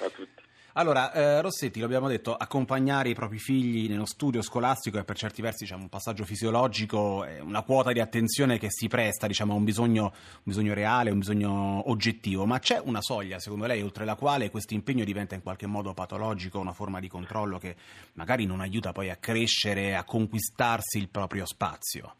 a 0.00 0.08
tutti. 0.08 0.45
Allora, 0.78 1.10
eh, 1.12 1.40
Rossetti, 1.40 1.80
lo 1.80 1.86
abbiamo 1.86 2.06
detto, 2.06 2.34
accompagnare 2.34 3.08
i 3.08 3.14
propri 3.14 3.38
figli 3.38 3.88
nello 3.88 4.04
studio 4.04 4.42
scolastico 4.42 4.98
è 4.98 5.04
per 5.04 5.16
certi 5.16 5.40
versi 5.40 5.64
diciamo, 5.64 5.84
un 5.84 5.88
passaggio 5.88 6.24
fisiologico, 6.24 7.26
una 7.40 7.62
quota 7.62 7.92
di 7.92 8.00
attenzione 8.00 8.58
che 8.58 8.66
si 8.68 8.86
presta 8.86 9.26
diciamo, 9.26 9.54
a 9.54 9.56
un 9.56 9.64
bisogno, 9.64 10.02
un 10.02 10.42
bisogno 10.42 10.74
reale, 10.74 11.10
un 11.10 11.20
bisogno 11.20 11.88
oggettivo, 11.90 12.44
ma 12.44 12.58
c'è 12.58 12.78
una 12.84 13.00
soglia, 13.00 13.38
secondo 13.38 13.64
lei, 13.64 13.80
oltre 13.80 14.04
la 14.04 14.16
quale 14.16 14.50
questo 14.50 14.74
impegno 14.74 15.04
diventa 15.04 15.34
in 15.34 15.42
qualche 15.42 15.66
modo 15.66 15.94
patologico, 15.94 16.58
una 16.58 16.74
forma 16.74 17.00
di 17.00 17.08
controllo 17.08 17.56
che 17.56 17.74
magari 18.12 18.44
non 18.44 18.60
aiuta 18.60 18.92
poi 18.92 19.08
a 19.08 19.16
crescere, 19.16 19.96
a 19.96 20.04
conquistarsi 20.04 20.98
il 20.98 21.08
proprio 21.08 21.46
spazio? 21.46 22.16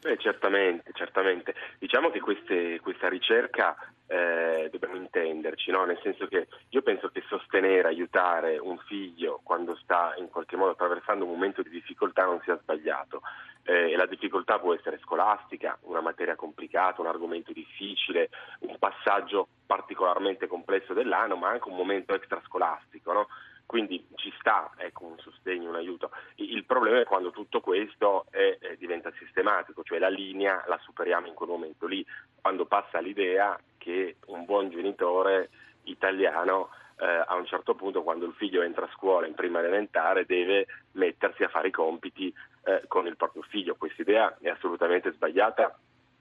Beh, 0.00 0.16
certamente, 0.18 0.90
certamente. 0.94 1.54
Diciamo 1.78 2.10
che 2.10 2.20
queste, 2.20 2.80
questa 2.80 3.08
ricerca 3.10 3.76
eh, 4.12 4.68
dobbiamo 4.70 4.96
intenderci, 4.96 5.70
no? 5.70 5.86
nel 5.86 5.98
senso 6.02 6.26
che 6.26 6.46
io 6.68 6.82
penso 6.82 7.08
che 7.08 7.22
sostenere, 7.28 7.88
aiutare 7.88 8.58
un 8.58 8.76
figlio 8.86 9.40
quando 9.42 9.74
sta 9.76 10.14
in 10.18 10.28
qualche 10.28 10.56
modo 10.56 10.72
attraversando 10.72 11.24
un 11.24 11.30
momento 11.30 11.62
di 11.62 11.70
difficoltà 11.70 12.26
non 12.26 12.38
sia 12.44 12.58
sbagliato. 12.60 13.22
Eh, 13.64 13.96
la 13.96 14.04
difficoltà 14.04 14.58
può 14.58 14.74
essere 14.74 14.98
scolastica, 15.02 15.78
una 15.82 16.02
materia 16.02 16.36
complicata, 16.36 17.00
un 17.00 17.06
argomento 17.06 17.52
difficile, 17.52 18.28
un 18.60 18.76
passaggio 18.78 19.48
particolarmente 19.64 20.46
complesso 20.46 20.92
dell'anno, 20.92 21.36
ma 21.36 21.48
anche 21.48 21.68
un 21.68 21.76
momento 21.76 22.12
extrascolastico. 22.12 23.12
No? 23.12 23.28
Quindi 23.66 24.06
ci 24.16 24.32
sta 24.38 24.70
ecco, 24.76 25.06
un 25.06 25.18
sostegno, 25.18 25.70
un 25.70 25.76
aiuto. 25.76 26.10
Il 26.36 26.64
problema 26.64 27.00
è 27.00 27.04
quando 27.04 27.30
tutto 27.30 27.60
questo 27.60 28.26
è, 28.30 28.58
è, 28.60 28.76
diventa 28.76 29.10
sistematico, 29.18 29.82
cioè 29.82 29.98
la 29.98 30.08
linea 30.08 30.62
la 30.66 30.78
superiamo 30.82 31.26
in 31.26 31.34
quel 31.34 31.48
momento 31.48 31.86
lì, 31.86 32.04
quando 32.40 32.66
passa 32.66 33.00
l'idea 33.00 33.58
che 33.78 34.16
un 34.26 34.44
buon 34.44 34.70
genitore 34.70 35.50
italiano 35.84 36.70
eh, 36.98 37.24
a 37.26 37.34
un 37.34 37.46
certo 37.46 37.74
punto 37.74 38.02
quando 38.02 38.26
il 38.26 38.34
figlio 38.34 38.62
entra 38.62 38.84
a 38.84 38.90
scuola 38.94 39.26
in 39.26 39.34
prima 39.34 39.58
elementare 39.58 40.24
deve 40.24 40.66
mettersi 40.92 41.42
a 41.42 41.48
fare 41.48 41.68
i 41.68 41.72
compiti 41.72 42.32
eh, 42.64 42.84
con 42.86 43.06
il 43.06 43.16
proprio 43.16 43.42
figlio. 43.42 43.74
Questa 43.74 44.02
idea 44.02 44.36
è 44.40 44.48
assolutamente 44.48 45.12
sbagliata 45.12 45.76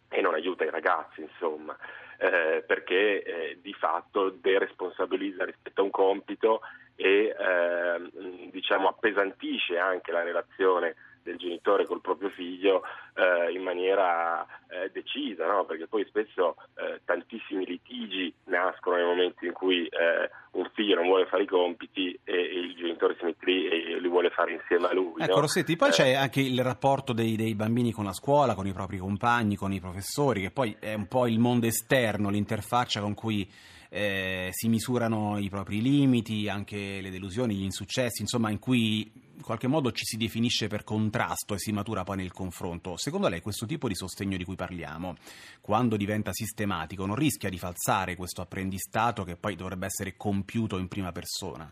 e 0.10 0.22
non 0.22 0.34
aiuta 0.34 0.66
i 0.66 0.70
ragazzi, 0.70 1.22
insomma, 1.22 1.78
eh, 2.18 2.64
perché 2.66 3.24
eh, 3.24 3.60
di 3.62 3.74
fatto 3.74 4.30
deresponsabilizza 4.30 5.46
rispetto 5.46 5.82
a 5.82 5.84
un 5.86 5.92
compito 5.92 6.62
e 7.02 7.36
eh, 7.36 8.50
diciamo, 8.52 8.88
appesantisce 8.88 9.80
anche 9.80 10.12
la 10.12 10.22
relazione 10.22 10.96
del 11.24 11.38
genitore 11.38 11.86
col 11.86 12.02
proprio 12.02 12.30
figlio 12.30 12.84
eh, 13.14 13.52
in 13.52 13.62
maniera 13.62 14.46
eh, 14.68 14.90
decisa, 14.92 15.46
no? 15.46 15.66
perché 15.66 15.88
poi 15.88 16.06
spesso 16.06 16.56
eh, 16.76 17.02
tantissimi 17.06 17.66
litigi 17.66 18.34
nascono 18.46 18.96
nei 18.96 19.06
momenti 19.06 19.46
in 19.46 19.54
cui 19.54 19.86
eh, 19.86 20.30
un 20.52 20.70
figlio 20.74 20.96
non 20.96 21.06
vuole 21.06 21.26
fare 21.28 21.44
i 21.44 21.48
compiti 21.48 22.18
e, 22.24 22.34
e, 22.34 22.60
il 22.60 22.76
genitore 22.76 23.16
si 23.18 23.26
mette 23.26 23.46
lì 23.46 23.68
e 23.68 24.00
li 24.00 24.08
vuole 24.08 24.30
fare 24.30 24.54
insieme 24.54 24.88
a 24.88 24.94
lui. 24.94 25.22
Ecco 25.22 25.36
no? 25.36 25.42
Rossetti, 25.42 25.76
poi 25.76 25.92
c'è 25.92 26.10
eh. 26.10 26.16
anche 26.16 26.42
il 26.42 26.62
rapporto 26.64 27.14
dei, 27.14 27.36
dei, 27.36 27.56
bambini 27.56 27.92
con 27.92 28.06
la 28.06 28.14
scuola, 28.14 28.56
con 28.56 28.68
i 28.68 28.74
propri 28.74 28.98
compagni, 28.98 29.56
con 29.56 29.72
i 29.72 29.80
professori, 29.80 30.42
che 30.42 30.52
poi 30.52 30.76
è 30.80 30.94
un 30.94 31.08
po' 31.08 31.28
il 31.28 31.40
mondo 31.40 31.68
esterno, 31.68 32.30
l'interfaccia 32.30 33.02
con 33.02 33.14
cui 33.14 33.50
eh, 33.94 34.48
si 34.52 34.70
misurano 34.70 35.38
i 35.38 35.50
propri 35.50 35.82
limiti, 35.82 36.48
anche 36.48 37.02
le 37.02 37.10
delusioni, 37.10 37.56
gli 37.56 37.64
insuccessi, 37.64 38.22
insomma 38.22 38.50
in 38.50 38.60
cui 38.60 39.12
in 39.42 39.48
qualche 39.48 39.68
modo 39.68 39.92
ci 39.92 40.06
si 40.06 40.18
definisce 40.18 40.68
per 40.68 40.84
contrasto 40.84 41.56
e 41.56 41.58
si 41.58 41.72
matura 41.72 42.04
poi 42.04 42.18
nel 42.18 42.32
confronto. 42.32 42.96
Secondo 42.96 43.28
lei 43.28 43.42
questo 43.42 43.66
tipo 43.66 43.88
di 43.88 43.96
sostegno 43.96 44.38
di 44.38 44.44
cui 44.44 44.56
parliamo, 44.56 45.16
quando 45.62 45.98
diventa 45.98 46.32
sistematico, 46.32 47.08
non 47.08 47.16
rischia 47.16 47.50
di 47.50 47.58
falsare 47.58 48.16
questo 48.16 48.42
apprendistato 48.42 49.24
che 49.24 49.36
poi 49.36 49.56
dovrebbe 49.56 49.88
essere 49.88 50.16
compiuto 50.16 50.78
in 50.78 50.88
prima 50.88 51.12
persona? 51.12 51.70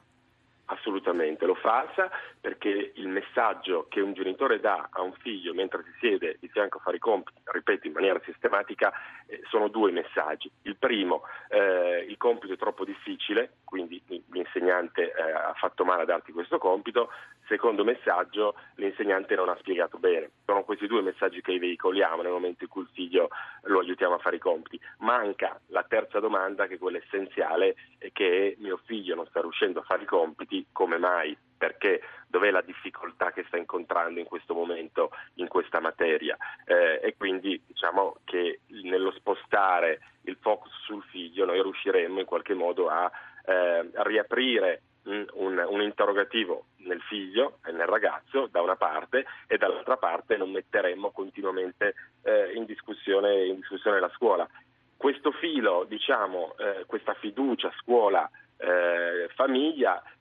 Assolutamente, 0.66 1.39
lo 1.50 1.56
falsa 1.56 2.10
perché 2.40 2.92
il 2.96 3.08
messaggio 3.08 3.88
che 3.90 4.00
un 4.00 4.14
genitore 4.14 4.60
dà 4.60 4.90
a 4.92 5.02
un 5.02 5.14
figlio 5.14 5.54
mentre 5.54 5.84
si 5.84 5.92
siede 6.00 6.38
di 6.40 6.48
fianco 6.48 6.78
a 6.78 6.82
fare 6.82 6.98
i 6.98 7.00
compiti, 7.00 7.42
ripeto 7.44 7.88
in 7.88 7.94
maniera 7.94 8.22
sistematica, 8.24 8.94
eh, 9.26 9.42
sono 9.50 9.68
due 9.68 9.92
messaggi. 9.92 10.50
Il 10.64 10.78
primo, 10.78 11.24
eh, 11.50 12.06
il 12.08 12.18
compito 12.18 12.54
è 12.54 12.58
troppo 12.58 12.86
difficile, 12.86 13.56
quindi 13.66 14.02
l'insegnante 14.32 15.12
eh, 15.12 15.32
ha 15.32 15.54
fatto 15.56 15.84
male 15.84 16.04
a 16.04 16.06
darti 16.06 16.32
questo 16.32 16.58
compito. 16.60 17.10
Secondo 17.48 17.84
messaggio, 17.84 18.56
l'insegnante 18.76 19.36
non 19.36 19.50
ha 19.50 19.58
spiegato 19.60 19.98
bene. 19.98 20.30
Sono 20.46 20.64
questi 20.64 20.86
due 20.88 21.02
messaggi 21.02 21.42
che 21.42 21.58
veicoliamo 21.58 22.22
nel 22.22 22.32
momento 22.32 22.64
in 22.64 22.70
cui 22.70 22.84
il 22.84 22.90
figlio 22.94 23.30
lo 23.64 23.80
aiutiamo 23.80 24.14
a 24.14 24.20
fare 24.20 24.36
i 24.38 24.40
compiti. 24.40 24.80
Manca 25.00 25.60
la 25.68 25.84
terza 25.84 26.20
domanda, 26.20 26.68
che 26.68 26.76
è 26.76 26.78
quella 26.78 27.00
essenziale, 27.00 27.76
che 28.14 28.56
è 28.56 28.62
mio 28.62 28.80
figlio 28.86 29.16
non 29.16 29.26
sta 29.28 29.42
riuscendo 29.42 29.80
a 29.80 29.84
fare 29.84 30.04
i 30.04 30.06
compiti, 30.06 30.68
come 30.72 30.98
mai? 30.98 31.36
Perché 31.58 32.02
dov'è 32.28 32.52
la 32.52 32.62
difficoltà 32.62 33.32
che 33.32 33.44
sta 33.48 33.58
incontrando 33.58 34.20
in 34.20 34.26
questo 34.26 34.54
momento 34.54 35.12
in 35.36 35.50
questa 35.50 35.82
materia? 35.82 36.38
Eh, 36.66 37.02
e 37.04 37.16
quindi 37.18 37.62
diciamo 37.68 38.18
che 38.24 38.62
nello 38.84 39.12
spostare 39.12 40.00
il 40.24 40.38
focus 40.40 40.72
sul 40.86 41.04
figlio 41.04 41.46
noi 41.46 41.62
riusciremo 41.62 42.20
in 42.20 42.26
qualche 42.26 42.54
modo 42.54 42.88
a, 42.88 43.12
eh, 43.46 43.90
a 43.94 44.04
riaprire 44.04 44.84
un, 45.04 45.64
un, 45.68 45.82
interrogativo 45.82 46.66
nel 46.78 47.02
figlio 47.02 47.60
e 47.66 47.72
nel 47.72 47.88
ragazzo 47.88 48.48
da 48.48 48.62
una 48.62 48.76
parte 48.76 49.26
e 49.48 49.58
dall'altra 49.58 49.98
parte 49.98 50.38
non 50.38 50.52
metteremmo 50.52 51.12
continuamente 51.12 51.96
eh, 52.24 52.54
in, 52.54 52.66
discussione, 52.66 53.46
in, 53.46 53.56
discussione, 53.56 54.00
la 54.00 54.12
scuola. 54.16 54.48
Questo 54.96 55.32
filo, 55.32 55.86
diciamo, 55.88 56.56
eh, 56.58 56.86
questa 56.86 57.14
fiducia 57.14 57.72
scuola 57.80 58.30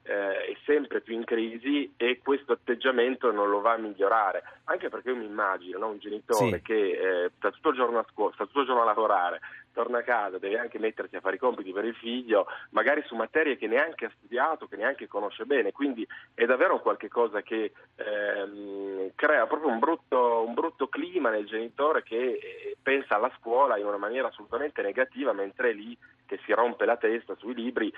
eh, 0.08 0.46
è 0.46 0.56
sempre 0.64 1.02
più 1.02 1.14
in 1.14 1.24
crisi 1.24 1.92
e 1.96 2.18
questo 2.22 2.52
atteggiamento 2.52 3.30
non 3.30 3.50
lo 3.50 3.60
va 3.60 3.74
a 3.74 3.76
migliorare, 3.76 4.42
anche 4.64 4.88
perché 4.88 5.10
io 5.10 5.16
mi 5.16 5.26
immagino 5.26 5.78
no, 5.78 5.88
un 5.88 5.98
genitore 5.98 6.56
sì. 6.56 6.62
che 6.62 7.24
eh, 7.24 7.30
sta, 7.36 7.50
tutto 7.50 7.68
a 7.68 8.06
scuola, 8.10 8.32
sta 8.32 8.46
tutto 8.46 8.60
il 8.60 8.66
giorno 8.66 8.82
a 8.82 8.86
lavorare, 8.86 9.40
torna 9.74 9.98
a 9.98 10.02
casa, 10.02 10.38
deve 10.38 10.58
anche 10.58 10.78
mettersi 10.78 11.16
a 11.16 11.20
fare 11.20 11.36
i 11.36 11.38
compiti 11.38 11.72
per 11.72 11.84
il 11.84 11.94
figlio, 11.94 12.46
magari 12.70 13.02
su 13.04 13.14
materie 13.16 13.58
che 13.58 13.66
neanche 13.66 14.06
ha 14.06 14.12
studiato, 14.16 14.66
che 14.66 14.76
neanche 14.76 15.06
conosce 15.06 15.44
bene, 15.44 15.72
quindi 15.72 16.08
è 16.32 16.46
davvero 16.46 16.80
qualcosa 16.80 17.42
che 17.42 17.72
ehm, 17.96 19.10
crea 19.14 19.46
proprio 19.46 19.70
un 19.70 19.78
brutto, 19.78 20.42
un 20.46 20.54
brutto 20.54 20.88
clima 20.88 21.28
nel 21.28 21.46
genitore 21.46 22.02
che 22.02 22.16
eh, 22.16 22.76
pensa 22.82 23.16
alla 23.16 23.30
scuola 23.38 23.76
in 23.76 23.84
una 23.84 23.98
maniera 23.98 24.28
assolutamente 24.28 24.80
negativa, 24.80 25.34
mentre 25.34 25.70
è 25.70 25.72
lì 25.74 25.96
che 26.24 26.40
si 26.44 26.52
rompe 26.52 26.86
la 26.86 26.96
testa 26.96 27.34
sui 27.36 27.54
libri 27.54 27.92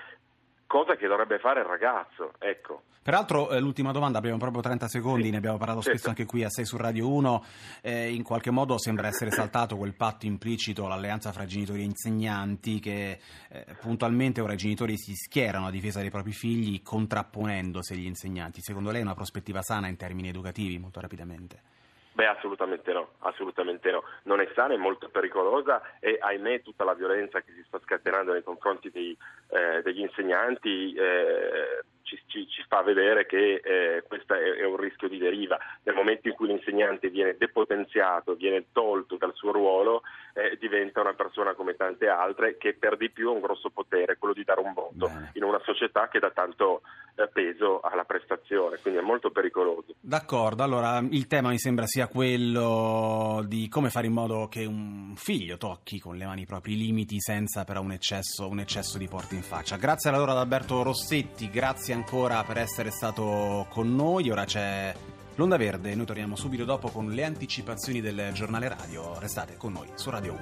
cosa 0.71 0.95
che 0.95 1.05
dovrebbe 1.05 1.37
fare 1.37 1.59
il 1.59 1.65
ragazzo. 1.65 2.31
Ecco. 2.39 2.83
Peraltro, 3.03 3.49
eh, 3.49 3.59
l'ultima 3.59 3.91
domanda, 3.91 4.19
abbiamo 4.19 4.37
proprio 4.37 4.61
30 4.61 4.87
secondi, 4.87 5.25
sì. 5.25 5.31
ne 5.31 5.37
abbiamo 5.37 5.57
parlato 5.57 5.81
spesso 5.81 6.07
anche 6.07 6.25
qui 6.25 6.45
a 6.45 6.49
6 6.49 6.63
su 6.63 6.77
Radio 6.77 7.11
1. 7.11 7.43
Eh, 7.81 8.13
in 8.13 8.23
qualche 8.23 8.51
modo 8.51 8.77
sembra 8.77 9.07
essere 9.07 9.31
saltato 9.31 9.75
quel 9.75 9.95
patto 9.95 10.25
implicito, 10.27 10.87
l'alleanza 10.87 11.33
fra 11.33 11.45
genitori 11.45 11.81
e 11.81 11.83
insegnanti, 11.83 12.79
che 12.79 13.19
eh, 13.49 13.65
puntualmente 13.81 14.39
ora 14.39 14.53
i 14.53 14.57
genitori 14.57 14.97
si 14.97 15.13
schierano 15.13 15.67
a 15.67 15.71
difesa 15.71 15.99
dei 15.99 16.09
propri 16.09 16.31
figli, 16.31 16.81
contrapponendosi 16.81 17.91
agli 17.91 18.05
insegnanti. 18.05 18.61
Secondo 18.61 18.91
lei 18.91 19.01
è 19.01 19.03
una 19.03 19.13
prospettiva 19.13 19.61
sana 19.61 19.89
in 19.89 19.97
termini 19.97 20.29
educativi, 20.29 20.77
molto 20.77 21.01
rapidamente? 21.01 21.80
Beh, 22.13 22.27
assolutamente 22.27 22.91
no, 22.91 23.11
assolutamente 23.19 23.89
no. 23.89 24.03
Non 24.23 24.41
è 24.41 24.49
sana, 24.53 24.73
è 24.73 24.77
molto 24.77 25.07
pericolosa 25.09 25.81
e 25.99 26.17
ahimè 26.19 26.61
tutta 26.61 26.83
la 26.83 26.93
violenza 26.93 27.41
che 27.41 27.53
si 27.53 27.63
sta 27.65 27.79
scatenando 27.79 28.33
nei 28.33 28.43
confronti 28.43 28.89
dei, 28.91 29.17
eh, 29.49 29.81
degli 29.81 30.01
insegnanti 30.01 30.93
eh, 30.93 31.83
ci, 32.11 32.21
ci, 32.27 32.47
ci, 32.49 32.63
fa 32.67 32.81
vedere 32.81 33.25
che 33.25 33.61
eh, 33.63 34.03
questo 34.07 34.33
è, 34.33 34.57
è, 34.57 34.65
un 34.65 34.75
rischio 34.75 35.07
di 35.07 35.17
deriva. 35.17 35.57
Nel 35.83 35.95
momento 35.95 36.27
in 36.27 36.33
cui 36.33 36.47
l'insegnante 36.47 37.09
viene 37.09 37.35
depotenziato, 37.37 38.35
viene 38.35 38.65
tolto 38.73 39.15
dal 39.15 39.33
suo 39.33 39.51
ruolo, 39.51 40.01
eh, 40.33 40.57
diventa 40.59 41.01
una 41.01 41.13
persona 41.13 41.53
come 41.53 41.75
tante 41.75 42.07
altre 42.07 42.57
che 42.57 42.73
per 42.73 42.97
di 42.97 43.09
più 43.09 43.29
ha 43.29 43.33
un 43.33 43.39
grosso 43.39 43.69
potere, 43.69 44.17
quello 44.17 44.33
di 44.33 44.43
dare 44.43 44.59
un 44.59 44.73
voto 44.73 45.09
in 45.33 45.43
una 45.43 45.59
società 45.63 46.07
che 46.09 46.19
dà 46.19 46.31
tanto 46.31 46.81
eh, 47.15 47.27
peso 47.27 47.79
alla 47.81 48.03
prestazione, 48.03 48.77
quindi 48.77 48.99
è 48.99 49.03
molto 49.03 49.31
pericoloso. 49.31 49.93
D'accordo, 49.99 50.63
allora 50.63 51.03
il 51.09 51.27
tema 51.27 51.49
mi 51.49 51.59
sembra 51.59 51.85
sia 51.85 52.07
quello 52.07 53.43
di 53.45 53.67
come 53.69 53.89
fare 53.89 54.07
in 54.07 54.13
modo 54.13 54.47
che 54.47 54.65
un 54.65 55.13
figlio 55.15 55.57
tocchi 55.57 55.99
con 55.99 56.17
le 56.17 56.25
mani 56.25 56.41
i 56.41 56.45
propri 56.45 56.75
limiti 56.75 57.19
senza 57.19 57.63
però 57.63 57.81
un 57.81 57.91
eccesso, 57.91 58.47
un 58.47 58.59
eccesso 58.59 58.97
di 58.97 59.07
porte 59.07 59.35
in 59.35 59.43
faccia. 59.43 59.77
Grazie 59.77 60.09
allora 60.09 60.31
ad 60.31 60.37
Alberto 60.37 60.81
Rossetti, 60.83 61.49
grazie 61.49 61.93
ancora 62.01 62.43
per 62.43 62.57
essere 62.57 62.89
stato 62.89 63.67
con 63.69 63.93
noi, 63.95 64.31
ora 64.31 64.43
c'è 64.43 64.91
l'Onda 65.35 65.55
Verde, 65.55 65.93
noi 65.93 66.07
torniamo 66.07 66.35
subito 66.35 66.65
dopo 66.65 66.89
con 66.89 67.11
le 67.11 67.23
anticipazioni 67.23 68.01
del 68.01 68.31
giornale 68.33 68.67
radio, 68.67 69.19
restate 69.19 69.55
con 69.55 69.73
noi 69.73 69.87
su 69.93 70.09
Radio 70.09 70.33
1. 70.33 70.39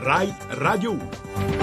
Rai 0.00 0.34
Radio 0.48 0.90
1. 0.90 1.57